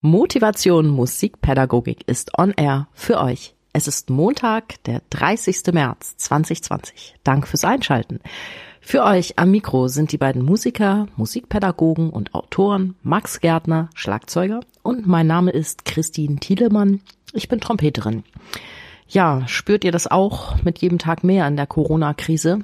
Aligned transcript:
Motivation 0.00 0.86
Musikpädagogik 0.86 2.06
ist 2.06 2.38
on 2.38 2.52
air 2.52 2.86
für 2.92 3.20
euch. 3.20 3.56
Es 3.72 3.88
ist 3.88 4.10
Montag, 4.10 4.80
der 4.84 5.02
30. 5.10 5.72
März 5.72 6.16
2020. 6.18 7.16
Danke 7.24 7.48
fürs 7.48 7.64
Einschalten. 7.64 8.20
Für 8.80 9.02
euch 9.02 9.40
am 9.40 9.50
Mikro 9.50 9.88
sind 9.88 10.12
die 10.12 10.16
beiden 10.16 10.44
Musiker, 10.44 11.08
Musikpädagogen 11.16 12.10
und 12.10 12.32
Autoren 12.32 12.94
Max 13.02 13.40
Gärtner, 13.40 13.90
Schlagzeuger 13.94 14.60
und 14.84 15.08
mein 15.08 15.26
Name 15.26 15.50
ist 15.50 15.84
Christine 15.84 16.36
Thielemann. 16.36 17.00
Ich 17.32 17.48
bin 17.48 17.60
Trompeterin. 17.60 18.22
Ja, 19.08 19.48
spürt 19.48 19.82
ihr 19.82 19.90
das 19.90 20.06
auch 20.06 20.62
mit 20.62 20.78
jedem 20.78 21.00
Tag 21.00 21.24
mehr 21.24 21.44
an 21.44 21.56
der 21.56 21.66
Corona-Krise? 21.66 22.60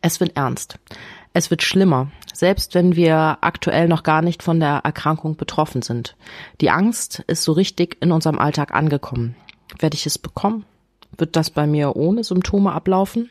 Es 0.00 0.20
wird 0.20 0.36
ernst. 0.36 0.78
Es 1.38 1.50
wird 1.50 1.62
schlimmer, 1.62 2.10
selbst 2.32 2.74
wenn 2.74 2.96
wir 2.96 3.36
aktuell 3.42 3.88
noch 3.88 4.04
gar 4.04 4.22
nicht 4.22 4.42
von 4.42 4.58
der 4.58 4.80
Erkrankung 4.84 5.36
betroffen 5.36 5.82
sind. 5.82 6.16
Die 6.62 6.70
Angst 6.70 7.24
ist 7.26 7.42
so 7.42 7.52
richtig 7.52 7.98
in 8.00 8.10
unserem 8.10 8.38
Alltag 8.38 8.72
angekommen. 8.72 9.36
Werde 9.78 9.96
ich 9.96 10.06
es 10.06 10.16
bekommen? 10.16 10.64
Wird 11.18 11.36
das 11.36 11.50
bei 11.50 11.66
mir 11.66 11.94
ohne 11.94 12.24
Symptome 12.24 12.72
ablaufen? 12.72 13.28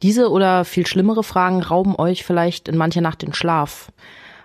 Diese 0.00 0.30
oder 0.30 0.64
viel 0.64 0.86
schlimmere 0.86 1.22
Fragen 1.22 1.62
rauben 1.62 1.96
euch 1.96 2.24
vielleicht 2.24 2.66
in 2.66 2.78
mancher 2.78 3.02
Nacht 3.02 3.20
den 3.20 3.34
Schlaf. 3.34 3.92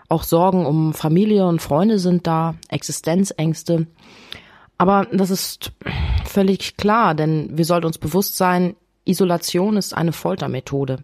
Auch 0.09 0.23
Sorgen 0.23 0.65
um 0.65 0.93
Familie 0.93 1.47
und 1.47 1.61
Freunde 1.61 1.99
sind 1.99 2.27
da, 2.27 2.55
Existenzängste. 2.67 3.87
Aber 4.77 5.07
das 5.13 5.29
ist 5.29 5.71
völlig 6.25 6.75
klar, 6.75 7.15
denn 7.15 7.57
wir 7.57 7.63
sollten 7.63 7.87
uns 7.87 7.97
bewusst 7.97 8.35
sein, 8.35 8.75
Isolation 9.07 9.77
ist 9.77 9.93
eine 9.93 10.11
Foltermethode. 10.11 10.99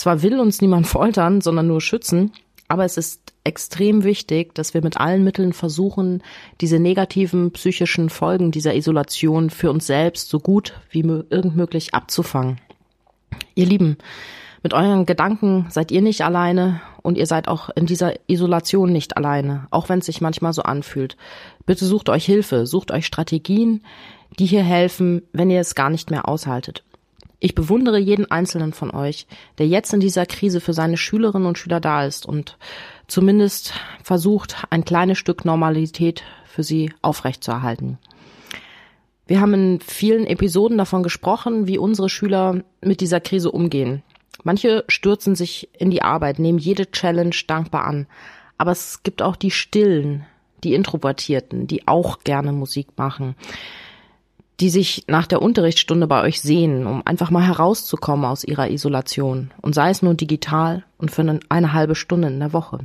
Zwar 0.00 0.22
will 0.22 0.40
uns 0.40 0.62
niemand 0.62 0.86
foltern, 0.86 1.42
sondern 1.42 1.66
nur 1.66 1.82
schützen, 1.82 2.32
aber 2.68 2.86
es 2.86 2.96
ist 2.96 3.34
extrem 3.44 4.02
wichtig, 4.02 4.54
dass 4.54 4.72
wir 4.72 4.82
mit 4.82 4.96
allen 4.96 5.24
Mitteln 5.24 5.52
versuchen, 5.52 6.22
diese 6.62 6.78
negativen 6.78 7.50
psychischen 7.50 8.08
Folgen 8.08 8.50
dieser 8.50 8.74
Isolation 8.74 9.50
für 9.50 9.70
uns 9.70 9.86
selbst 9.86 10.30
so 10.30 10.40
gut 10.40 10.72
wie 10.88 11.00
irgend 11.00 11.54
möglich 11.54 11.92
abzufangen. 11.92 12.58
Ihr 13.54 13.66
Lieben, 13.66 13.98
mit 14.62 14.72
euren 14.72 15.04
Gedanken 15.04 15.66
seid 15.68 15.90
ihr 15.90 16.00
nicht 16.00 16.22
alleine 16.22 16.80
und 17.02 17.18
ihr 17.18 17.26
seid 17.26 17.46
auch 17.46 17.68
in 17.68 17.84
dieser 17.84 18.14
Isolation 18.26 18.90
nicht 18.90 19.18
alleine, 19.18 19.66
auch 19.70 19.90
wenn 19.90 19.98
es 19.98 20.06
sich 20.06 20.22
manchmal 20.22 20.54
so 20.54 20.62
anfühlt. 20.62 21.18
Bitte 21.66 21.84
sucht 21.84 22.08
euch 22.08 22.24
Hilfe, 22.24 22.66
sucht 22.66 22.90
euch 22.90 23.04
Strategien, 23.04 23.84
die 24.38 24.46
hier 24.46 24.62
helfen, 24.62 25.20
wenn 25.34 25.50
ihr 25.50 25.60
es 25.60 25.74
gar 25.74 25.90
nicht 25.90 26.10
mehr 26.10 26.26
aushaltet. 26.26 26.84
Ich 27.42 27.54
bewundere 27.54 27.98
jeden 27.98 28.30
einzelnen 28.30 28.74
von 28.74 28.90
euch, 28.90 29.26
der 29.56 29.66
jetzt 29.66 29.94
in 29.94 30.00
dieser 30.00 30.26
Krise 30.26 30.60
für 30.60 30.74
seine 30.74 30.98
Schülerinnen 30.98 31.48
und 31.48 31.56
Schüler 31.56 31.80
da 31.80 32.04
ist 32.04 32.26
und 32.26 32.58
zumindest 33.08 33.72
versucht, 34.02 34.64
ein 34.68 34.84
kleines 34.84 35.16
Stück 35.16 35.46
Normalität 35.46 36.22
für 36.44 36.62
sie 36.62 36.92
aufrechtzuerhalten. 37.00 37.98
Wir 39.26 39.40
haben 39.40 39.54
in 39.54 39.80
vielen 39.80 40.26
Episoden 40.26 40.76
davon 40.76 41.02
gesprochen, 41.02 41.66
wie 41.66 41.78
unsere 41.78 42.10
Schüler 42.10 42.62
mit 42.82 43.00
dieser 43.00 43.20
Krise 43.20 43.50
umgehen. 43.50 44.02
Manche 44.42 44.84
stürzen 44.88 45.34
sich 45.34 45.70
in 45.78 45.90
die 45.90 46.02
Arbeit, 46.02 46.38
nehmen 46.38 46.58
jede 46.58 46.90
Challenge 46.90 47.36
dankbar 47.46 47.84
an. 47.84 48.06
Aber 48.58 48.72
es 48.72 49.02
gibt 49.02 49.22
auch 49.22 49.36
die 49.36 49.50
Stillen, 49.50 50.26
die 50.62 50.74
Introvertierten, 50.74 51.66
die 51.66 51.88
auch 51.88 52.18
gerne 52.22 52.52
Musik 52.52 52.88
machen 52.96 53.34
die 54.60 54.70
sich 54.70 55.04
nach 55.06 55.26
der 55.26 55.40
Unterrichtsstunde 55.40 56.06
bei 56.06 56.22
euch 56.22 56.40
sehen, 56.40 56.86
um 56.86 57.02
einfach 57.06 57.30
mal 57.30 57.46
herauszukommen 57.46 58.26
aus 58.26 58.44
ihrer 58.44 58.70
Isolation 58.70 59.50
und 59.62 59.74
sei 59.74 59.90
es 59.90 60.02
nur 60.02 60.14
digital 60.14 60.84
und 60.98 61.10
für 61.10 61.40
eine 61.48 61.72
halbe 61.72 61.94
Stunde 61.94 62.28
in 62.28 62.38
der 62.38 62.52
Woche. 62.52 62.80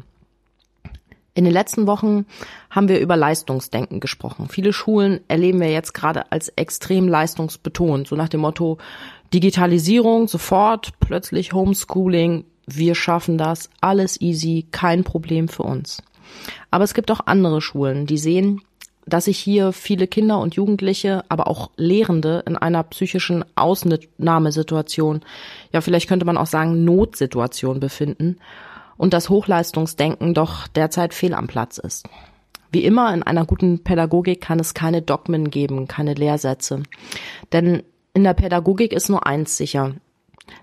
In 1.34 1.44
den 1.44 1.52
letzten 1.52 1.86
Wochen 1.86 2.26
haben 2.70 2.88
wir 2.88 3.02
über 3.02 3.18
Leistungsdenken 3.18 4.00
gesprochen. 4.00 4.48
Viele 4.48 4.72
Schulen 4.72 5.20
erleben 5.28 5.60
wir 5.60 5.70
jetzt 5.70 5.94
gerade 5.94 6.32
als 6.32 6.48
extrem 6.48 7.10
leistungsbetont, 7.10 8.08
so 8.08 8.16
nach 8.16 8.30
dem 8.30 8.40
Motto 8.40 8.78
Digitalisierung 9.34 10.30
sofort, 10.30 10.94
plötzlich 11.02 11.52
Homeschooling, 11.52 12.46
wir 12.68 12.96
schaffen 12.96 13.38
das, 13.38 13.70
alles 13.82 14.20
easy, 14.22 14.66
kein 14.72 15.04
Problem 15.04 15.50
für 15.50 15.64
uns. 15.64 16.02
Aber 16.72 16.86
es 16.86 16.94
gibt 16.94 17.12
auch 17.12 17.20
andere 17.26 17.62
Schulen, 17.62 18.06
die 18.06 18.18
sehen, 18.18 18.62
dass 19.06 19.26
sich 19.26 19.38
hier 19.38 19.72
viele 19.72 20.08
Kinder 20.08 20.40
und 20.40 20.56
Jugendliche, 20.56 21.24
aber 21.30 21.48
auch 21.48 21.70
Lehrende 21.76 22.44
in 22.48 22.56
einer 22.56 22.84
psychischen 22.84 23.46
Ausnahmesituation, 23.56 25.22
ja 25.72 25.82
vielleicht 25.82 26.08
könnte 26.08 26.26
man 26.26 26.38
auch 26.38 26.48
sagen 26.48 26.84
Notsituation 26.84 27.80
befinden 27.80 28.38
und 28.98 29.14
das 29.14 29.30
Hochleistungsdenken 29.30 30.34
doch 30.34 30.68
derzeit 30.68 31.14
fehl 31.14 31.34
am 31.34 31.48
Platz 31.48 31.78
ist. 31.78 32.08
Wie 32.72 32.84
immer 32.84 33.14
in 33.14 33.24
einer 33.24 33.46
guten 33.46 33.84
Pädagogik 33.84 34.42
kann 34.42 34.60
es 34.60 34.74
keine 34.74 35.02
Dogmen 35.02 35.50
geben, 35.50 35.88
keine 35.88 36.14
Lehrsätze. 36.14 36.84
Denn 37.54 37.84
in 38.14 38.24
der 38.24 38.34
Pädagogik 38.34 38.92
ist 38.92 39.10
nur 39.10 39.26
eins 39.26 39.56
sicher, 39.56 39.94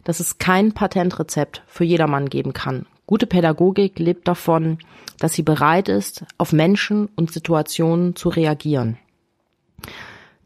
dass 0.05 0.21
es 0.21 0.39
kein 0.39 0.73
Patentrezept 0.73 1.63
für 1.67 1.85
jedermann 1.85 2.29
geben 2.29 2.53
kann. 2.53 2.87
Gute 3.13 3.27
Pädagogik 3.27 3.99
lebt 3.99 4.27
davon, 4.27 4.79
dass 5.19 5.35
sie 5.35 5.43
bereit 5.43 5.91
ist, 5.91 6.25
auf 6.39 6.55
Menschen 6.55 7.11
und 7.15 7.31
Situationen 7.31 8.17
zu 8.17 8.31
reagieren. 8.31 8.97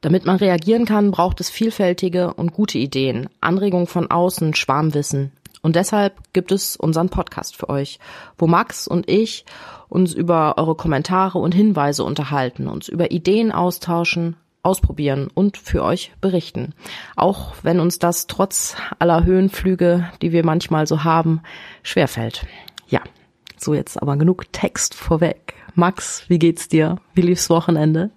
Damit 0.00 0.27
man 0.27 0.34
reagieren 0.34 0.84
kann, 0.84 1.12
braucht 1.12 1.38
es 1.38 1.49
vielfältige 1.49 2.34
und 2.34 2.53
gute 2.53 2.78
Ideen, 2.78 3.28
Anregungen 3.41 3.87
von 3.87 4.10
außen, 4.10 4.56
Schwarmwissen. 4.56 5.31
Und 5.62 5.76
deshalb 5.76 6.16
gibt 6.32 6.50
es 6.50 6.75
unseren 6.75 7.09
Podcast 7.09 7.55
für 7.55 7.69
euch, 7.69 8.00
wo 8.37 8.49
Max 8.49 8.88
und 8.88 9.09
ich 9.09 9.44
uns 9.88 10.12
über 10.12 10.59
eure 10.59 10.75
Kommentare 10.75 11.38
und 11.38 11.55
Hinweise 11.55 12.03
unterhalten, 12.03 12.66
uns 12.66 12.88
über 12.88 13.12
Ideen 13.12 13.53
austauschen, 13.53 14.34
ausprobieren 14.66 15.28
und 15.32 15.56
für 15.56 15.82
euch 15.82 16.12
berichten. 16.21 16.75
Auch 17.15 17.54
wenn 17.62 17.81
uns 17.81 17.99
das 17.99 18.27
trotz 18.27 18.77
aller 18.99 19.25
Höhenflüge, 19.25 20.10
die 20.21 20.32
wir 20.32 20.44
manchmal 20.44 20.87
so 20.87 21.04
haben, 21.04 21.41
schwerfällt. 21.82 22.47
Ja, 22.88 23.00
so 23.56 23.72
jetzt 23.72 24.03
aber 24.03 24.16
genug 24.16 24.53
Text 24.53 24.94
vorweg. 24.94 25.55
Max, 25.75 26.25
wie 26.28 26.38
geht's 26.38 26.69
dir? 26.69 26.97
Wie 27.15 27.22
lief's 27.22 27.49
Wochenende? 27.49 28.10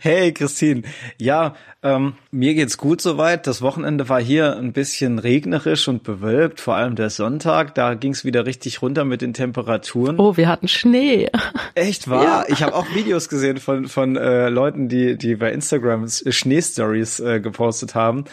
Hey 0.00 0.32
Christine, 0.32 0.82
ja, 1.18 1.54
ähm, 1.82 2.14
mir 2.30 2.54
geht's 2.54 2.78
gut 2.78 3.00
soweit. 3.00 3.46
Das 3.46 3.60
Wochenende 3.62 4.08
war 4.08 4.20
hier 4.20 4.56
ein 4.56 4.72
bisschen 4.72 5.18
regnerisch 5.18 5.88
und 5.88 6.02
bewölkt, 6.02 6.60
vor 6.60 6.74
allem 6.76 6.96
der 6.96 7.10
Sonntag. 7.10 7.74
Da 7.74 7.94
ging's 7.94 8.24
wieder 8.24 8.46
richtig 8.46 8.82
runter 8.82 9.04
mit 9.04 9.20
den 9.20 9.34
Temperaturen. 9.34 10.18
Oh, 10.18 10.36
wir 10.36 10.48
hatten 10.48 10.68
Schnee. 10.68 11.30
Echt 11.74 12.08
wahr? 12.08 12.24
Ja. 12.24 12.44
Ich 12.48 12.62
habe 12.62 12.74
auch 12.74 12.86
Videos 12.94 13.28
gesehen 13.28 13.58
von 13.58 13.88
von 13.88 14.16
äh, 14.16 14.48
Leuten, 14.48 14.88
die 14.88 15.16
die 15.16 15.36
bei 15.36 15.52
Instagram 15.52 16.08
Schneestories 16.08 17.20
äh, 17.20 17.40
gepostet 17.40 17.94
haben. 17.94 18.24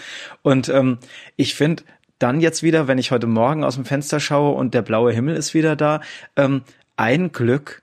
Und 0.41 0.69
ähm, 0.69 1.00
ich 1.35 1.56
finde, 1.56 1.84
dann 2.19 2.40
jetzt 2.40 2.63
wieder, 2.63 2.88
wenn 2.88 2.97
ich 2.97 3.12
heute 3.12 3.28
Morgen 3.28 3.63
aus 3.63 3.75
dem 3.75 3.85
Fenster 3.85 4.19
schaue 4.19 4.56
und 4.56 4.73
der 4.73 4.81
blaue 4.81 5.12
Himmel 5.12 5.35
ist 5.35 5.53
wieder 5.53 5.75
da, 5.75 6.02
ähm, 6.35 6.62
ein 6.96 7.31
Glück, 7.31 7.81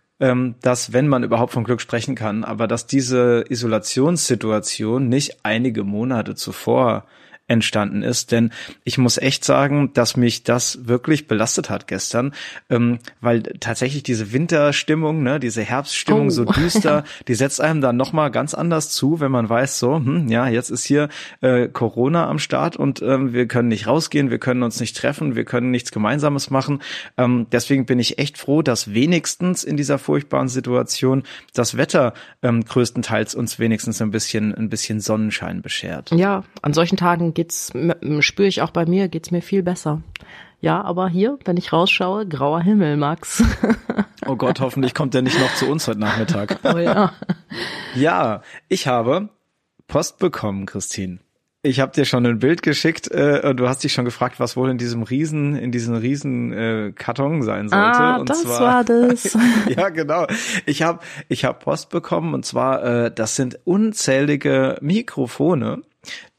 dass, 0.61 0.93
wenn 0.93 1.09
man 1.09 1.25
überhaupt 1.25 1.53
von 1.53 1.65
Glück 1.65 1.81
sprechen 1.81 2.15
kann, 2.15 2.45
aber 2.45 2.69
dass 2.69 2.87
diese 2.87 3.45
Isolationssituation 3.49 5.09
nicht 5.09 5.39
einige 5.43 5.83
Monate 5.83 6.37
zuvor 6.37 7.05
entstanden 7.53 8.03
ist. 8.03 8.33
Denn 8.33 8.51
ich 8.83 8.99
muss 8.99 9.19
echt 9.19 9.45
sagen, 9.45 9.93
dass 9.93 10.17
mich 10.17 10.43
das 10.43 10.87
wirklich 10.87 11.29
belastet 11.29 11.71
hat 11.71 11.87
gestern, 11.87 12.33
ähm, 12.71 12.99
weil 13.21 13.43
tatsächlich 13.43 14.03
diese 14.03 14.33
Winterstimmung, 14.33 15.23
ne, 15.23 15.39
diese 15.39 15.63
Herbststimmung 15.63 16.29
oh. 16.29 16.31
so 16.31 16.45
düster, 16.47 17.05
die 17.29 17.35
setzt 17.35 17.61
einem 17.61 17.81
dann 17.81 17.97
nochmal 17.97 18.31
ganz 18.31 18.55
anders 18.55 18.91
zu, 18.91 19.21
wenn 19.21 19.31
man 19.31 19.49
weiß, 19.49 19.79
so, 19.79 19.97
hm, 19.97 20.29
ja, 20.29 20.49
jetzt 20.49 20.71
ist 20.71 20.85
hier 20.85 21.09
äh, 21.43 21.69
Corona 21.69 22.29
am 22.29 22.39
Start 22.39 22.77
und 22.77 23.03
ähm, 23.03 23.33
wir 23.35 23.47
können 23.47 23.69
nicht 23.69 23.87
rausgehen, 23.87 24.31
wir 24.31 24.39
können 24.39 24.63
uns 24.63 24.81
nicht 24.81 24.97
treffen, 24.97 25.37
wir 25.37 25.45
können 25.45 25.71
nichts 25.71 25.93
Gemeinsames 25.93 26.51
machen. 26.51 26.81
Ähm, 27.19 27.47
deswegen 27.53 27.85
bin 27.85 27.99
ich 27.99 28.19
echt 28.19 28.39
froh, 28.39 28.63
dass 28.63 28.95
wenigstens 28.95 29.63
in 29.63 29.77
dieser 29.77 29.99
furchtbaren 29.99 30.49
Situation 30.49 31.25
das 31.53 31.77
Wetter 31.77 32.15
ähm, 32.43 32.65
größtenteils 32.65 33.35
uns 33.35 33.59
wenigstens 33.59 34.01
ein 34.01 34.11
bisschen, 34.11 34.55
ein 34.55 34.71
bisschen 34.71 35.01
Sonnenschein 35.01 35.61
beschert. 35.61 36.11
Ja, 36.13 36.45
an 36.63 36.73
solchen 36.73 36.97
Tagen 36.97 37.35
geht's, 37.43 37.73
spüre 38.21 38.49
ich 38.49 38.63
auch 38.63 38.71
bei 38.71 38.87
mir, 38.87 39.09
geht's 39.09 39.33
mir 39.33 39.43
viel 39.43 39.63
besser. 39.63 40.03
Ja, 40.61 40.81
aber 40.83 41.09
hier, 41.09 41.39
wenn 41.45 41.57
ich 41.57 41.73
rausschaue, 41.73 42.27
grauer 42.27 42.61
Himmel, 42.61 42.97
Max. 42.97 43.43
oh 44.27 44.37
Gott, 44.37 44.61
hoffentlich 44.61 44.95
kommt 44.95 45.15
der 45.15 45.23
nicht 45.23 45.41
noch 45.41 45.53
zu 45.55 45.67
uns 45.67 45.89
heute 45.89 45.99
Nachmittag. 45.99 46.61
oh 46.63 46.79
ja. 46.79 47.13
Ja, 47.97 48.43
ich 48.69 48.87
habe 48.87 49.29
Post 49.89 50.21
bekommen, 50.21 50.67
Christine. 50.67 51.19
Ich 51.65 51.81
habe 51.81 51.93
dir 51.93 52.05
schon 52.05 52.25
ein 52.27 52.39
Bild 52.39 52.63
geschickt 52.63 53.11
äh, 53.11 53.41
und 53.45 53.57
du 53.57 53.69
hast 53.69 53.83
dich 53.83 53.93
schon 53.93 54.05
gefragt, 54.05 54.39
was 54.39 54.57
wohl 54.57 54.71
in 54.71 54.79
diesem 54.79 55.03
riesen, 55.03 55.57
in 55.57 55.73
diesem 55.73 55.95
riesen 55.97 56.53
äh, 56.53 56.93
Karton 56.93 57.43
sein 57.43 57.69
sollte. 57.69 57.99
Ah, 57.99 58.17
und 58.19 58.31
das 58.31 58.43
zwar, 58.43 58.61
war 58.61 58.85
das. 58.85 59.37
ja, 59.69 59.89
genau. 59.89 60.27
Ich 60.67 60.83
habe 60.83 61.01
ich 61.29 61.45
hab 61.45 61.65
Post 61.65 61.91
bekommen 61.91 62.35
und 62.35 62.45
zwar, 62.45 62.85
äh, 62.85 63.11
das 63.13 63.35
sind 63.35 63.59
unzählige 63.65 64.79
Mikrofone 64.81 65.83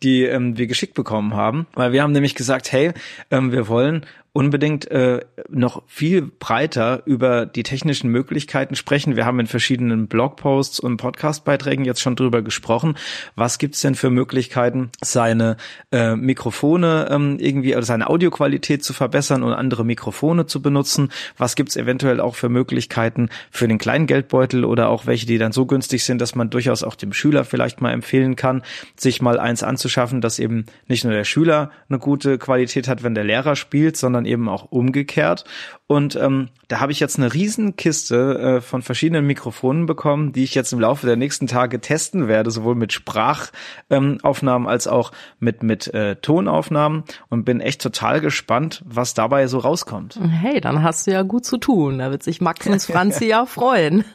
die 0.04 0.24
ähm, 0.24 0.58
wir 0.58 0.68
geschickt 0.68 0.94
bekommen 0.94 1.34
haben, 1.34 1.68
weil 1.74 1.92
wir 1.92 2.04
haben 2.04 2.12
nämlich 2.12 2.36
gesagt, 2.36 2.72
hey, 2.72 2.94
ähm, 3.32 3.52
wir 3.52 3.68
wollen 3.68 4.06
unbedingt 4.34 4.90
äh, 4.90 5.22
noch 5.48 5.84
viel 5.86 6.24
breiter 6.24 7.04
über 7.06 7.46
die 7.46 7.62
technischen 7.62 8.10
Möglichkeiten 8.10 8.76
sprechen. 8.76 9.16
Wir 9.16 9.26
haben 9.26 9.40
in 9.40 9.46
verschiedenen 9.46 10.08
Blogposts 10.08 10.80
und 10.80 10.98
Podcastbeiträgen 10.98 11.86
jetzt 11.86 12.02
schon 12.02 12.16
drüber 12.16 12.42
gesprochen. 12.42 12.98
Was 13.36 13.60
gibt's 13.60 13.82
denn 13.82 13.94
für 13.94 14.10
Möglichkeiten, 14.10 14.90
seine 15.04 15.58
äh, 15.92 16.16
Mikrofone 16.16 17.10
ähm, 17.12 17.38
irgendwie 17.40 17.76
oder 17.76 17.86
seine 17.86 18.10
Audioqualität 18.10 18.84
zu 18.84 18.94
verbessern 18.94 19.44
und 19.44 19.54
andere 19.54 19.86
Mikrofone 19.86 20.48
zu 20.48 20.64
benutzen? 20.64 21.12
Was 21.38 21.56
gibt's 21.56 21.76
eventuell 21.76 22.20
auch 22.20 22.34
für 22.34 22.50
Möglichkeiten 22.50 23.30
für 23.52 23.68
den 23.68 23.78
kleinen 23.78 24.08
Geldbeutel 24.08 24.66
oder 24.66 24.90
auch 24.90 25.06
welche, 25.06 25.28
die 25.28 25.38
dann 25.38 25.52
so 25.52 25.68
günstig 25.68 26.04
sind, 26.06 26.20
dass 26.20 26.34
man 26.34 26.50
durchaus 26.50 26.84
auch 26.84 26.96
dem 26.96 27.14
Schüler 27.14 27.46
vielleicht 27.46 27.82
mal 27.82 27.92
empfehlen 27.92 28.36
kann, 28.36 28.64
sich 28.96 29.22
mal 29.22 29.40
eins 29.40 29.62
anzuschaffen, 29.94 30.22
dass 30.22 30.40
eben 30.40 30.66
nicht 30.88 31.04
nur 31.04 31.14
der 31.14 31.24
Schüler 31.24 31.72
eine 31.90 32.00
gute 32.00 32.38
Qualität 32.38 32.88
hat, 32.88 33.04
wenn 33.04 33.16
der 33.16 33.24
Lehrer 33.24 33.56
spielt, 33.56 33.98
sondern 33.98 34.14
sondern 34.14 34.26
eben 34.26 34.50
auch 34.50 34.72
umgekehrt. 34.72 35.44
Und 35.88 36.16
ähm, 36.16 36.50
da 36.68 36.80
habe 36.80 36.92
ich 36.92 37.00
jetzt 37.00 37.18
eine 37.18 37.34
Riesenkiste 37.34 38.40
äh, 38.58 38.62
von 38.62 38.82
verschiedenen 38.82 39.28
Mikrofonen 39.28 39.86
bekommen, 39.86 40.34
die 40.34 40.44
ich 40.44 40.56
jetzt 40.56 40.72
im 40.74 40.80
Laufe 40.80 41.06
der 41.06 41.18
nächsten 41.18 41.48
Tage 41.48 41.80
testen 41.82 42.28
werde, 42.28 42.52
sowohl 42.52 42.76
mit 42.76 42.94
Sprachaufnahmen 42.94 44.64
ähm, 44.64 44.68
als 44.68 44.88
auch 44.88 45.12
mit, 45.40 45.62
mit 45.62 45.94
äh, 45.94 46.16
Tonaufnahmen 46.16 47.04
und 47.30 47.44
bin 47.44 47.60
echt 47.60 47.82
total 47.82 48.22
gespannt, 48.22 48.82
was 48.86 49.14
dabei 49.14 49.48
so 49.48 49.60
rauskommt. 49.60 50.20
Hey, 50.22 50.62
dann 50.62 50.84
hast 50.84 51.06
du 51.06 51.12
ja 51.12 51.22
gut 51.24 51.46
zu 51.46 51.58
tun. 51.58 52.00
Da 52.00 52.12
wird 52.12 52.24
sich 52.24 52.42
Max 52.42 52.66
und 52.68 52.82
Franzi 52.82 53.26
ja 53.30 53.46
freuen. 53.46 54.06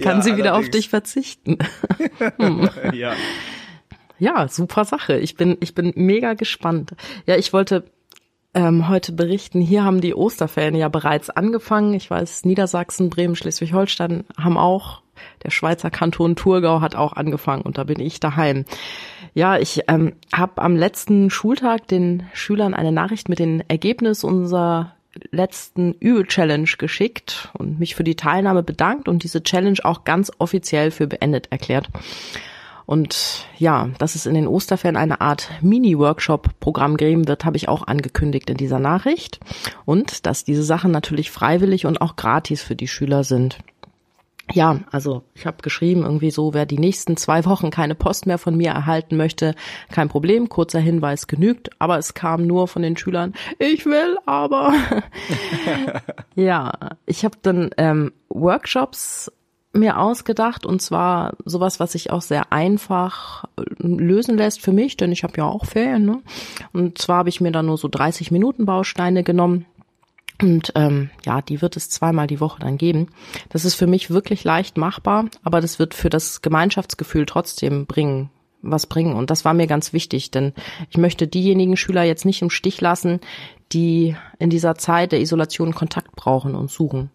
Kann 0.00 0.18
ja, 0.18 0.22
sie 0.22 0.36
wieder 0.36 0.52
allerdings. 0.52 0.68
auf 0.68 0.70
dich 0.70 0.88
verzichten. 0.88 1.58
hm. 2.38 2.68
Ja. 2.92 3.12
Ja, 4.22 4.46
super 4.46 4.84
Sache. 4.84 5.18
Ich 5.18 5.34
bin, 5.34 5.56
ich 5.58 5.74
bin 5.74 5.92
mega 5.96 6.34
gespannt. 6.34 6.92
Ja, 7.26 7.34
ich 7.34 7.52
wollte 7.52 7.82
ähm, 8.54 8.88
heute 8.88 9.10
berichten. 9.10 9.60
Hier 9.60 9.82
haben 9.82 10.00
die 10.00 10.14
Osterferien 10.14 10.76
ja 10.76 10.88
bereits 10.88 11.28
angefangen. 11.28 11.92
Ich 11.94 12.08
weiß, 12.08 12.44
Niedersachsen, 12.44 13.10
Bremen, 13.10 13.34
Schleswig-Holstein 13.34 14.22
haben 14.38 14.58
auch. 14.58 15.02
Der 15.42 15.50
Schweizer 15.50 15.90
Kanton 15.90 16.36
Thurgau 16.36 16.80
hat 16.80 16.94
auch 16.94 17.14
angefangen 17.14 17.62
und 17.62 17.78
da 17.78 17.82
bin 17.82 17.98
ich 17.98 18.20
daheim. 18.20 18.64
Ja, 19.34 19.58
ich 19.58 19.82
ähm, 19.88 20.12
habe 20.32 20.62
am 20.62 20.76
letzten 20.76 21.28
Schultag 21.28 21.88
den 21.88 22.22
Schülern 22.32 22.74
eine 22.74 22.92
Nachricht 22.92 23.28
mit 23.28 23.40
den 23.40 23.64
Ergebnissen 23.68 24.26
unserer 24.26 24.94
letzten 25.32 25.94
Übel-Challenge 25.94 26.70
geschickt 26.78 27.50
und 27.58 27.80
mich 27.80 27.96
für 27.96 28.04
die 28.04 28.14
Teilnahme 28.14 28.62
bedankt 28.62 29.08
und 29.08 29.24
diese 29.24 29.42
Challenge 29.42 29.78
auch 29.82 30.04
ganz 30.04 30.30
offiziell 30.38 30.92
für 30.92 31.08
beendet 31.08 31.50
erklärt. 31.50 31.88
Und 32.92 33.46
ja, 33.56 33.88
dass 33.96 34.16
es 34.16 34.26
in 34.26 34.34
den 34.34 34.46
Osterferien 34.46 34.98
eine 34.98 35.22
Art 35.22 35.48
Mini-Workshop-Programm 35.62 36.98
geben 36.98 37.26
wird, 37.26 37.46
habe 37.46 37.56
ich 37.56 37.66
auch 37.66 37.86
angekündigt 37.86 38.50
in 38.50 38.58
dieser 38.58 38.80
Nachricht. 38.80 39.40
Und 39.86 40.26
dass 40.26 40.44
diese 40.44 40.62
Sachen 40.62 40.90
natürlich 40.90 41.30
freiwillig 41.30 41.86
und 41.86 42.02
auch 42.02 42.16
gratis 42.16 42.60
für 42.60 42.76
die 42.76 42.88
Schüler 42.88 43.24
sind. 43.24 43.56
Ja, 44.52 44.80
also 44.90 45.22
ich 45.32 45.46
habe 45.46 45.62
geschrieben, 45.62 46.02
irgendwie 46.02 46.30
so, 46.30 46.52
wer 46.52 46.66
die 46.66 46.78
nächsten 46.78 47.16
zwei 47.16 47.46
Wochen 47.46 47.70
keine 47.70 47.94
Post 47.94 48.26
mehr 48.26 48.36
von 48.36 48.58
mir 48.58 48.72
erhalten 48.72 49.16
möchte, 49.16 49.54
kein 49.90 50.10
Problem, 50.10 50.50
kurzer 50.50 50.80
Hinweis 50.80 51.26
genügt, 51.26 51.70
aber 51.78 51.96
es 51.96 52.12
kam 52.12 52.46
nur 52.46 52.68
von 52.68 52.82
den 52.82 52.98
Schülern, 52.98 53.32
ich 53.58 53.86
will 53.86 54.18
aber. 54.26 54.74
ja, 56.34 56.72
ich 57.06 57.24
habe 57.24 57.38
dann 57.40 57.70
ähm, 57.78 58.12
Workshops 58.28 59.32
mir 59.72 59.98
ausgedacht 59.98 60.66
und 60.66 60.82
zwar 60.82 61.34
sowas, 61.44 61.80
was 61.80 61.92
sich 61.92 62.10
auch 62.10 62.22
sehr 62.22 62.52
einfach 62.52 63.44
äh, 63.56 63.62
lösen 63.78 64.36
lässt 64.36 64.60
für 64.60 64.72
mich, 64.72 64.96
denn 64.96 65.12
ich 65.12 65.24
habe 65.24 65.38
ja 65.38 65.44
auch 65.44 65.64
Ferien. 65.64 66.04
Ne? 66.04 66.22
Und 66.72 66.98
zwar 66.98 67.18
habe 67.18 67.28
ich 67.28 67.40
mir 67.40 67.52
da 67.52 67.62
nur 67.62 67.78
so 67.78 67.88
30 67.88 68.30
Minuten 68.30 68.66
Bausteine 68.66 69.22
genommen. 69.22 69.66
Und 70.40 70.72
ähm, 70.74 71.10
ja, 71.24 71.40
die 71.40 71.62
wird 71.62 71.76
es 71.76 71.88
zweimal 71.88 72.26
die 72.26 72.40
Woche 72.40 72.60
dann 72.60 72.76
geben. 72.76 73.08
Das 73.50 73.64
ist 73.64 73.74
für 73.74 73.86
mich 73.86 74.10
wirklich 74.10 74.44
leicht 74.44 74.76
machbar, 74.76 75.26
aber 75.44 75.60
das 75.60 75.78
wird 75.78 75.94
für 75.94 76.10
das 76.10 76.42
Gemeinschaftsgefühl 76.42 77.26
trotzdem 77.26 77.86
bringen, 77.86 78.30
was 78.62 78.86
bringen. 78.86 79.14
Und 79.14 79.30
das 79.30 79.44
war 79.44 79.54
mir 79.54 79.66
ganz 79.66 79.92
wichtig, 79.92 80.30
denn 80.30 80.52
ich 80.90 80.96
möchte 80.96 81.26
diejenigen 81.26 81.76
Schüler 81.76 82.02
jetzt 82.02 82.24
nicht 82.24 82.42
im 82.42 82.50
Stich 82.50 82.80
lassen, 82.80 83.20
die 83.72 84.16
in 84.38 84.50
dieser 84.50 84.74
Zeit 84.74 85.12
der 85.12 85.20
Isolation 85.20 85.74
Kontakt 85.74 86.14
brauchen 86.14 86.54
und 86.54 86.70
suchen. 86.70 87.10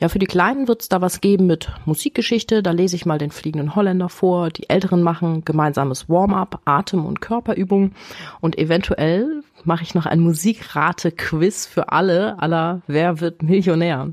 Ja, 0.00 0.08
für 0.08 0.18
die 0.18 0.26
Kleinen 0.26 0.68
wird 0.68 0.82
es 0.82 0.88
da 0.88 1.00
was 1.00 1.20
geben 1.20 1.46
mit 1.46 1.70
Musikgeschichte. 1.84 2.62
Da 2.62 2.72
lese 2.72 2.96
ich 2.96 3.06
mal 3.06 3.18
den 3.18 3.30
fliegenden 3.30 3.76
Holländer 3.76 4.08
vor. 4.08 4.50
Die 4.50 4.68
Älteren 4.68 5.02
machen 5.02 5.44
gemeinsames 5.44 6.08
Warm-up, 6.08 6.60
Atem- 6.64 7.06
und 7.06 7.20
Körperübungen. 7.20 7.94
Und 8.40 8.58
eventuell 8.58 9.42
mache 9.64 9.84
ich 9.84 9.94
noch 9.94 10.06
ein 10.06 10.20
Musikrate-Quiz 10.20 11.66
für 11.66 11.90
alle, 11.90 12.40
aller 12.40 12.82
Wer 12.86 13.20
wird 13.20 13.42
Millionär? 13.42 14.10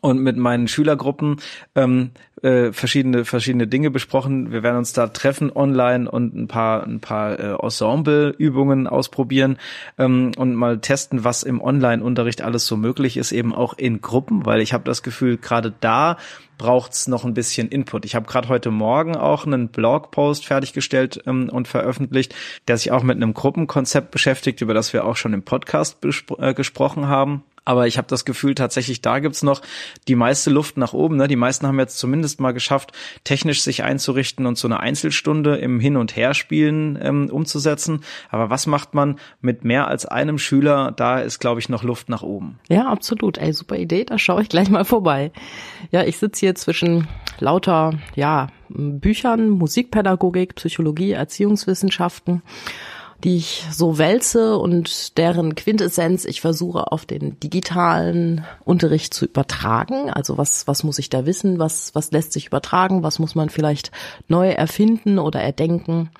und 0.00 0.18
mit 0.18 0.36
meinen 0.36 0.68
Schülergruppen 0.68 1.40
ähm, 1.74 2.10
äh, 2.42 2.72
verschiedene 2.72 3.24
verschiedene 3.24 3.66
Dinge 3.66 3.90
besprochen. 3.90 4.52
Wir 4.52 4.62
werden 4.62 4.76
uns 4.76 4.92
da 4.92 5.06
treffen 5.06 5.50
online 5.54 6.10
und 6.10 6.34
ein 6.34 6.48
paar 6.48 6.84
ein 6.84 7.00
paar 7.00 7.38
äh, 7.38 7.56
Ensembleübungen 7.62 8.86
ausprobieren 8.86 9.58
ähm, 9.98 10.32
und 10.36 10.54
mal 10.54 10.78
testen, 10.78 11.24
was 11.24 11.42
im 11.42 11.60
Online-Unterricht 11.60 12.42
alles 12.42 12.66
so 12.66 12.76
möglich 12.76 13.16
ist, 13.16 13.32
eben 13.32 13.54
auch 13.54 13.74
in 13.74 14.00
Gruppen, 14.00 14.44
weil 14.44 14.60
ich 14.60 14.72
habe 14.72 14.84
das 14.84 15.02
Gefühl, 15.02 15.38
gerade 15.38 15.72
da 15.80 16.18
braucht's 16.58 17.08
noch 17.08 17.24
ein 17.24 17.34
bisschen 17.34 17.68
Input. 17.68 18.04
Ich 18.04 18.14
habe 18.14 18.26
gerade 18.26 18.48
heute 18.48 18.70
Morgen 18.70 19.16
auch 19.16 19.46
einen 19.46 19.68
Blogpost 19.68 20.46
fertiggestellt 20.46 21.22
ähm, 21.26 21.48
und 21.48 21.68
veröffentlicht, 21.68 22.34
der 22.68 22.76
sich 22.76 22.92
auch 22.92 23.02
mit 23.02 23.16
einem 23.16 23.34
Gruppenkonzept 23.34 24.10
beschäftigt, 24.10 24.60
über 24.60 24.74
das 24.74 24.92
wir 24.92 25.04
auch 25.04 25.16
schon 25.16 25.32
im 25.32 25.42
Podcast 25.42 25.98
äh, 26.38 26.54
gesprochen 26.54 27.08
haben. 27.08 27.42
Aber 27.64 27.86
ich 27.86 27.98
habe 27.98 28.08
das 28.08 28.24
Gefühl, 28.24 28.54
tatsächlich 28.54 29.00
da 29.00 29.18
gibt's 29.18 29.42
noch 29.42 29.62
die 30.08 30.14
meiste 30.14 30.50
Luft 30.50 30.76
nach 30.76 30.92
oben. 30.92 31.16
Ne? 31.16 31.28
Die 31.28 31.36
meisten 31.36 31.66
haben 31.66 31.78
jetzt 31.78 31.98
zumindest 31.98 32.40
mal 32.40 32.52
geschafft, 32.52 32.92
technisch 33.24 33.62
sich 33.62 33.82
einzurichten 33.82 34.46
und 34.46 34.58
so 34.58 34.68
eine 34.68 34.80
Einzelstunde 34.80 35.56
im 35.56 35.80
Hin- 35.80 35.96
und 35.96 36.16
Herspielen 36.16 36.98
ähm, 37.00 37.30
umzusetzen. 37.30 38.02
Aber 38.30 38.50
was 38.50 38.66
macht 38.66 38.94
man 38.94 39.18
mit 39.40 39.64
mehr 39.64 39.88
als 39.88 40.06
einem 40.06 40.38
Schüler? 40.38 40.92
Da 40.92 41.20
ist, 41.20 41.38
glaube 41.38 41.60
ich, 41.60 41.68
noch 41.68 41.82
Luft 41.82 42.08
nach 42.08 42.22
oben. 42.22 42.58
Ja, 42.68 42.88
absolut. 42.88 43.38
Ey, 43.38 43.52
super 43.52 43.76
Idee. 43.76 44.04
Da 44.04 44.18
schaue 44.18 44.42
ich 44.42 44.48
gleich 44.48 44.68
mal 44.68 44.84
vorbei. 44.84 45.32
Ja, 45.90 46.04
ich 46.04 46.18
sitze 46.18 46.40
hier 46.40 46.54
zwischen 46.54 47.08
lauter 47.38 47.94
ja, 48.14 48.48
Büchern, 48.68 49.50
Musikpädagogik, 49.50 50.54
Psychologie, 50.56 51.12
Erziehungswissenschaften 51.12 52.42
die 53.24 53.36
ich 53.36 53.66
so 53.70 53.96
wälze 53.96 54.58
und 54.58 55.16
deren 55.16 55.54
Quintessenz 55.54 56.26
ich 56.26 56.42
versuche 56.42 56.92
auf 56.92 57.06
den 57.06 57.40
digitalen 57.40 58.44
Unterricht 58.64 59.14
zu 59.14 59.24
übertragen. 59.24 60.10
Also 60.10 60.36
was, 60.36 60.66
was 60.66 60.84
muss 60.84 60.98
ich 60.98 61.08
da 61.08 61.24
wissen? 61.24 61.58
Was, 61.58 61.94
was 61.94 62.12
lässt 62.12 62.34
sich 62.34 62.46
übertragen? 62.46 63.02
Was 63.02 63.18
muss 63.18 63.34
man 63.34 63.48
vielleicht 63.48 63.90
neu 64.28 64.50
erfinden 64.50 65.18
oder 65.18 65.40
erdenken? 65.40 66.10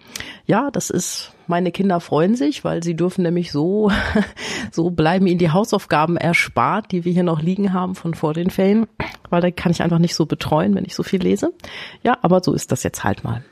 Ja, 0.47 0.71
das 0.71 0.89
ist, 0.89 1.33
meine 1.47 1.73
Kinder 1.73 2.01
freuen 2.01 2.37
sich, 2.37 2.65
weil 2.65 2.83
sie 2.83 2.97
dürfen 2.97 3.23
nämlich 3.23 3.53
so, 3.53 3.91
so 4.73 4.89
bleiben 4.89 5.27
ihnen 5.27 5.39
die 5.39 5.51
Hausaufgaben 5.51 6.17
erspart, 6.17 6.91
die 6.91 7.05
wir 7.05 7.13
hier 7.13 7.23
noch 7.23 7.43
liegen 7.43 7.75
haben 7.75 7.95
von 7.95 8.15
vor 8.15 8.33
den 8.33 8.49
Ferien, 8.49 8.87
weil 9.29 9.43
da 9.43 9.51
kann 9.51 9.73
ich 9.73 9.83
einfach 9.83 9.99
nicht 9.99 10.15
so 10.15 10.25
betreuen, 10.25 10.75
wenn 10.75 10.87
ich 10.87 10.95
so 10.95 11.03
viel 11.03 11.23
lese. 11.23 11.53
Ja, 12.03 12.17
aber 12.23 12.43
so 12.43 12.55
ist 12.55 12.73
das 12.73 12.83
jetzt 12.83 13.05
halt 13.05 13.25
mal. 13.25 13.45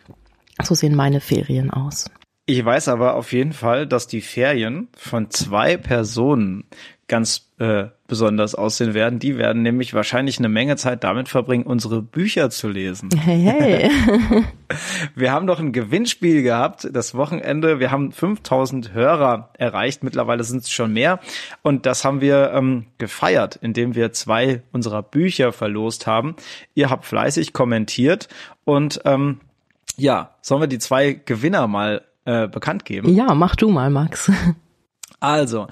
So 0.62 0.74
sehen 0.74 0.94
meine 0.94 1.20
Ferien 1.20 1.70
aus. 1.70 2.06
Ich 2.52 2.62
weiß 2.62 2.88
aber 2.88 3.14
auf 3.14 3.32
jeden 3.32 3.54
Fall, 3.54 3.86
dass 3.86 4.06
die 4.06 4.20
Ferien 4.20 4.88
von 4.94 5.30
zwei 5.30 5.78
Personen 5.78 6.64
ganz 7.08 7.48
äh, 7.58 7.84
besonders 8.06 8.54
aussehen 8.54 8.92
werden. 8.92 9.18
Die 9.18 9.38
werden 9.38 9.62
nämlich 9.62 9.94
wahrscheinlich 9.94 10.38
eine 10.38 10.50
Menge 10.50 10.76
Zeit 10.76 11.02
damit 11.02 11.30
verbringen, 11.30 11.64
unsere 11.64 12.02
Bücher 12.02 12.50
zu 12.50 12.68
lesen. 12.68 13.08
Hey, 13.16 13.40
hey. 13.40 13.90
wir 15.14 15.32
haben 15.32 15.46
doch 15.46 15.60
ein 15.60 15.72
Gewinnspiel 15.72 16.42
gehabt, 16.42 16.86
das 16.92 17.14
Wochenende. 17.14 17.80
Wir 17.80 17.90
haben 17.90 18.12
5000 18.12 18.92
Hörer 18.92 19.48
erreicht. 19.56 20.04
Mittlerweile 20.04 20.44
sind 20.44 20.64
es 20.64 20.70
schon 20.70 20.92
mehr. 20.92 21.20
Und 21.62 21.86
das 21.86 22.04
haben 22.04 22.20
wir 22.20 22.52
ähm, 22.52 22.84
gefeiert, 22.98 23.58
indem 23.62 23.94
wir 23.94 24.12
zwei 24.12 24.60
unserer 24.72 25.02
Bücher 25.02 25.54
verlost 25.54 26.06
haben. 26.06 26.36
Ihr 26.74 26.90
habt 26.90 27.06
fleißig 27.06 27.54
kommentiert 27.54 28.28
und 28.64 29.00
ähm, 29.06 29.40
ja, 29.96 30.34
sollen 30.42 30.60
wir 30.60 30.68
die 30.68 30.78
zwei 30.78 31.14
Gewinner 31.14 31.66
mal 31.66 32.02
äh, 32.24 32.48
bekannt 32.48 32.84
geben? 32.84 33.14
Ja, 33.14 33.34
mach 33.34 33.56
du 33.56 33.68
mal, 33.68 33.90
Max. 33.90 34.30
Also, 35.20 35.68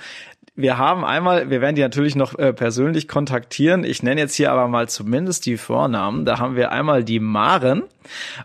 wir 0.55 0.79
haben 0.79 1.05
einmal, 1.05 1.51
wir 1.51 1.61
werden 1.61 1.75
die 1.75 1.83
natürlich 1.83 2.17
noch 2.17 2.39
äh, 2.39 2.53
persönlich 2.53 3.09
kontaktieren. 3.09 3.85
Ich 3.85 4.03
nenne 4.03 4.21
jetzt 4.21 4.35
hier 4.35 4.53
aber 4.53 4.69
mal 4.69 4.89
zumindest 4.89 5.47
die 5.47 5.57
Vornamen. 5.57 6.25
Da 6.25 6.39
haben 6.39 6.57
wir 6.57 6.73
einmal 6.73 7.05
die 7.05 7.21
Maren 7.21 7.85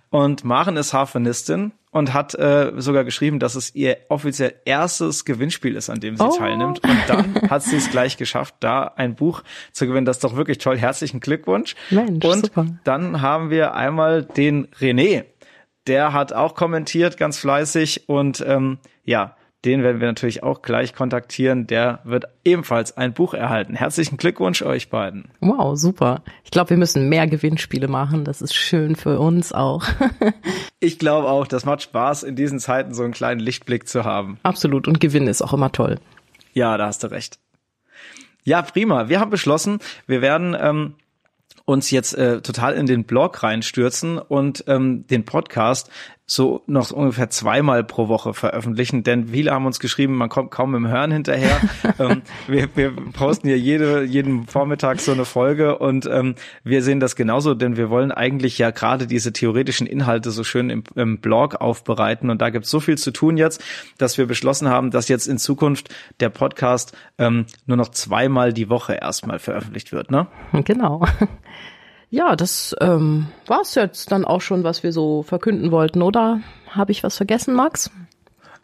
und 0.09 0.43
Maren 0.43 0.77
ist 0.77 0.93
Harfenistin 0.93 1.73
und 1.91 2.13
hat 2.13 2.35
äh, 2.35 2.73
sogar 2.75 3.05
geschrieben, 3.05 3.39
dass 3.39 3.55
es 3.55 3.73
ihr 3.73 3.97
offiziell 4.09 4.53
erstes 4.65 5.23
Gewinnspiel 5.23 5.75
ist, 5.75 5.89
an 5.89 6.01
dem 6.01 6.17
sie 6.17 6.25
oh. 6.25 6.35
teilnimmt. 6.37 6.83
Und 6.83 6.99
dann 7.07 7.35
hat 7.49 7.63
sie 7.63 7.77
es 7.77 7.89
gleich 7.89 8.17
geschafft, 8.17 8.55
da 8.59 8.91
ein 8.95 9.15
Buch 9.15 9.43
zu 9.71 9.87
gewinnen. 9.87 10.05
Das 10.05 10.17
ist 10.17 10.23
doch 10.23 10.35
wirklich 10.35 10.57
toll. 10.57 10.77
Herzlichen 10.77 11.21
Glückwunsch. 11.21 11.75
Mensch, 11.89 12.25
und 12.25 12.47
super. 12.47 12.65
dann 12.83 13.21
haben 13.21 13.49
wir 13.49 13.75
einmal 13.75 14.23
den 14.23 14.67
René. 14.79 15.23
Der 15.87 16.13
hat 16.13 16.33
auch 16.33 16.55
kommentiert 16.55 17.17
ganz 17.17 17.37
fleißig 17.37 18.09
und 18.09 18.43
ähm, 18.47 18.79
ja, 19.03 19.35
den 19.65 19.81
werden 19.81 19.99
wir 19.99 20.07
natürlich 20.07 20.43
auch 20.43 20.61
gleich 20.61 20.93
kontaktieren. 20.93 21.65
Der 21.65 21.99
wird 22.03 22.25
ebenfalls 22.43 22.95
ein 22.97 23.13
Buch 23.13 23.33
erhalten. 23.33 23.75
Herzlichen 23.75 24.17
Glückwunsch 24.17 24.61
euch 24.61 24.89
beiden. 24.89 25.31
Wow, 25.41 25.77
super. 25.77 26.21
Ich 26.43 26.51
glaube, 26.51 26.69
wir 26.69 26.77
müssen 26.77 27.09
mehr 27.09 27.25
Gewinnspiele 27.25 27.87
machen. 27.87 28.25
Das 28.25 28.43
ist 28.43 28.53
schön 28.53 28.95
für 28.95 29.19
uns 29.19 29.53
auch. 29.53 29.83
ich 30.79 30.99
glaube 30.99 31.27
auch, 31.27 31.47
das 31.47 31.65
macht 31.65 31.81
Spaß, 31.81 32.23
in 32.23 32.35
diesen 32.35 32.59
Zeiten 32.59 32.93
so 32.93 33.03
einen 33.03 33.13
kleinen 33.13 33.39
Lichtblick 33.39 33.87
zu 33.87 34.03
haben. 34.03 34.37
Absolut. 34.43 34.87
Und 34.87 34.99
Gewinn 35.01 35.27
ist 35.27 35.41
auch 35.41 35.53
immer 35.53 35.71
toll. 35.71 35.97
Ja, 36.53 36.77
da 36.77 36.85
hast 36.85 37.03
du 37.03 37.07
recht. 37.07 37.39
Ja, 38.43 38.61
prima. 38.61 39.09
Wir 39.09 39.19
haben 39.19 39.31
beschlossen, 39.31 39.79
wir 40.05 40.21
werden 40.21 40.55
ähm, 40.59 40.93
uns 41.63 41.89
jetzt 41.91 42.13
äh, 42.13 42.41
total 42.41 42.73
in 42.73 42.85
den 42.85 43.05
Blog 43.05 43.41
reinstürzen 43.41 44.17
und 44.17 44.63
ähm, 44.67 45.07
den 45.07 45.25
Podcast 45.25 45.89
so 46.27 46.63
noch 46.65 46.89
ungefähr 46.91 47.29
zweimal 47.29 47.83
pro 47.83 48.07
Woche 48.07 48.33
veröffentlichen, 48.33 49.03
denn 49.03 49.27
viele 49.27 49.51
haben 49.51 49.67
uns 49.67 49.79
geschrieben, 49.79 50.15
man 50.15 50.29
kommt 50.29 50.49
kaum 50.49 50.73
im 50.73 50.87
Hören 50.87 51.11
hinterher. 51.11 51.61
ähm, 51.99 52.23
wir, 52.47 52.67
wir 52.75 52.95
posten 53.13 53.47
hier 53.47 53.59
jede, 53.59 54.03
jeden 54.03 54.47
Vormittag 54.47 54.99
so 55.01 55.11
eine 55.11 55.25
Folge 55.25 55.77
und 55.77 56.07
ähm, 56.07 56.33
wir 56.63 56.81
sehen 56.81 56.99
das 56.99 57.15
genauso, 57.15 57.53
denn 57.53 57.77
wir 57.77 57.91
wollen 57.91 58.11
eigentlich 58.11 58.57
ja 58.57 58.71
gerade 58.71 59.05
diese 59.05 59.33
theoretischen 59.33 59.85
Inhalte 59.85 60.31
so 60.31 60.43
schön 60.43 60.71
im, 60.71 60.83
im 60.95 61.19
Blog 61.19 61.55
aufbereiten 61.55 62.31
und 62.31 62.41
da 62.41 62.49
gibt 62.49 62.65
es 62.65 62.71
so 62.71 62.79
viel 62.79 62.97
zu 62.97 63.11
tun 63.11 63.37
jetzt, 63.37 63.63
dass 63.99 64.17
wir 64.17 64.25
beschlossen 64.25 64.67
haben, 64.67 64.89
dass 64.89 65.07
jetzt 65.07 65.27
in 65.27 65.37
Zukunft 65.37 65.93
der 66.19 66.29
Podcast 66.29 66.97
ähm, 67.19 67.45
nur 67.67 67.77
noch 67.77 67.89
zweimal 67.89 68.51
die 68.51 68.69
Woche 68.69 68.93
erstmal 68.93 69.37
veröffentlicht 69.37 69.91
wird, 69.91 70.09
ne? 70.09 70.25
Genau. 70.65 71.05
Ja, 72.09 72.35
das 72.35 72.75
ähm, 72.81 73.27
war's 73.47 73.75
jetzt 73.75 74.11
dann 74.11 74.25
auch 74.25 74.41
schon, 74.41 74.63
was 74.63 74.83
wir 74.83 74.91
so 74.91 75.23
verkünden 75.23 75.71
wollten, 75.71 76.01
oder? 76.01 76.39
Habe 76.69 76.91
ich 76.91 77.03
was 77.03 77.17
vergessen, 77.17 77.55
Max? 77.55 77.91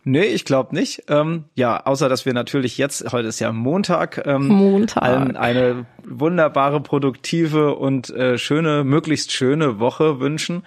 Nee, 0.03 0.25
ich 0.25 0.45
glaube 0.45 0.73
nicht. 0.73 1.03
Ähm, 1.09 1.45
ja, 1.53 1.85
außer 1.85 2.09
dass 2.09 2.25
wir 2.25 2.33
natürlich 2.33 2.77
jetzt, 2.77 3.11
heute 3.11 3.27
ist 3.27 3.39
ja 3.39 3.51
Montag, 3.51 4.25
ähm, 4.25 4.47
Montag. 4.47 5.03
allen 5.03 5.37
eine 5.37 5.85
wunderbare, 6.03 6.81
produktive 6.81 7.75
und 7.75 8.09
äh, 8.09 8.39
schöne, 8.39 8.83
möglichst 8.83 9.31
schöne 9.31 9.79
Woche 9.79 10.19
wünschen. 10.19 10.63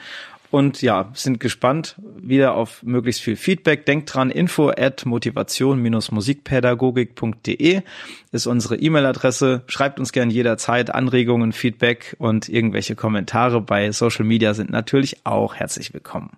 Und 0.55 0.83
ja, 0.83 1.11
sind 1.15 1.41
gespannt 1.41 1.97
wieder 2.17 2.55
auf 2.55 2.85
möglichst 2.85 3.23
viel 3.23 3.35
Feedback. 3.35 3.87
Denkt 3.87 4.15
dran, 4.15 4.31
info 4.31 4.69
at 4.69 5.05
motivation-musikpädagogik.de 5.05 7.83
ist 8.31 8.47
unsere 8.47 8.77
E-Mail-Adresse. 8.77 9.65
Schreibt 9.67 9.99
uns 9.99 10.13
gern 10.13 10.31
jederzeit 10.31 10.95
Anregungen, 10.95 11.51
Feedback 11.51 12.15
und 12.21 12.49
irgendwelche 12.49 12.95
Kommentare 12.95 13.61
bei 13.61 13.91
Social 13.91 14.25
Media 14.25 14.55
sind 14.55 14.71
natürlich 14.71 15.27
auch 15.27 15.57
herzlich 15.57 15.93
willkommen. 15.93 16.37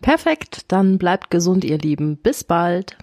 Perfekt, 0.00 0.72
dann 0.72 0.98
bleibt 0.98 1.30
gesund, 1.30 1.62
ihr 1.62 1.78
Lieben. 1.78 2.16
Bis 2.16 2.42
bald. 2.42 2.96